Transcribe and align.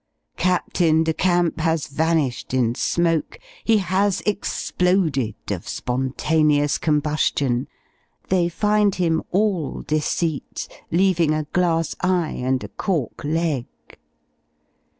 Captain 0.37 1.03
de 1.03 1.13
Camp 1.13 1.59
has 1.59 1.85
vanished 1.87 2.55
in 2.55 2.73
smoke 2.73 3.37
he 3.63 3.77
has 3.77 4.21
exploded 4.21 5.35
of 5.51 5.67
spontaneous 5.67 6.79
combustion, 6.79 7.67
they 8.29 8.49
find 8.49 8.95
him 8.95 9.21
all 9.29 9.83
deceit, 9.83 10.67
leaving 10.89 11.35
a 11.35 11.43
glass 11.53 11.95
eye 12.01 12.31
and 12.31 12.63
a 12.63 12.67
cork 12.67 13.23
leg. 13.23 13.67